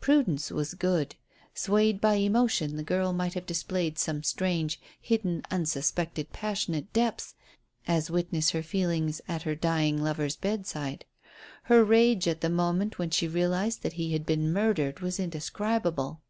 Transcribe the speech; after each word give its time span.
Prudence 0.00 0.50
was 0.50 0.74
good. 0.74 1.14
Swayed 1.54 2.00
by 2.00 2.14
emotion 2.14 2.74
the 2.74 2.82
girl 2.82 3.12
might 3.12 3.34
have 3.34 3.46
displayed 3.46 4.00
some 4.00 4.24
strange, 4.24 4.80
hidden, 5.00 5.44
unsuspected 5.48 6.32
passionate 6.32 6.92
depths, 6.92 7.36
as 7.86 8.10
witness 8.10 8.50
her 8.50 8.64
feelings 8.64 9.20
at 9.28 9.42
her 9.42 9.54
dying 9.54 10.02
lover's 10.02 10.34
bedside. 10.34 11.04
Her 11.70 11.84
rage 11.84 12.26
at 12.26 12.40
the 12.40 12.50
moment 12.50 12.98
when 12.98 13.10
she 13.10 13.28
realized 13.28 13.84
that 13.84 13.92
he 13.92 14.12
had 14.12 14.26
been 14.26 14.52
murdered 14.52 14.98
was 14.98 15.20
indescribable. 15.20 16.20